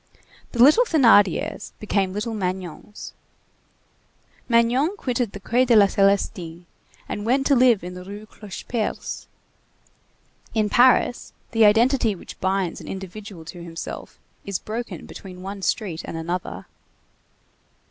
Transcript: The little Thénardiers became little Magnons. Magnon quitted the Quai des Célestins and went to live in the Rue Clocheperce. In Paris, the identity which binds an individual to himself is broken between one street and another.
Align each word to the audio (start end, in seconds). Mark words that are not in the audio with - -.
The 0.53 0.63
little 0.63 0.83
Thénardiers 0.83 1.73
became 1.79 2.11
little 2.11 2.33
Magnons. 2.33 3.13
Magnon 4.49 4.97
quitted 4.97 5.31
the 5.33 5.39
Quai 5.39 5.63
des 5.63 5.75
Célestins 5.75 6.63
and 7.07 7.23
went 7.23 7.45
to 7.45 7.55
live 7.55 7.83
in 7.83 7.93
the 7.93 8.03
Rue 8.03 8.25
Clocheperce. 8.25 9.27
In 10.55 10.69
Paris, 10.71 11.33
the 11.51 11.65
identity 11.65 12.15
which 12.15 12.39
binds 12.39 12.81
an 12.81 12.87
individual 12.87 13.45
to 13.45 13.61
himself 13.63 14.17
is 14.43 14.57
broken 14.57 15.05
between 15.05 15.43
one 15.43 15.61
street 15.61 16.01
and 16.03 16.17
another. 16.17 16.65